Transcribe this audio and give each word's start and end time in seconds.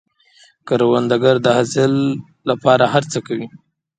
کروندګر 0.67 1.35
د 1.45 1.47
حاصل 1.57 1.93
له 2.47 2.53
پاره 2.63 2.85
هر 2.93 3.03
څه 3.11 3.19
کوي 3.27 3.47